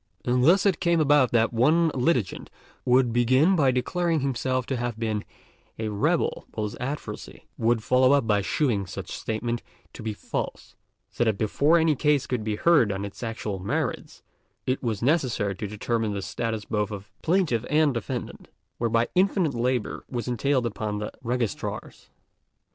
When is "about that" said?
0.99-1.53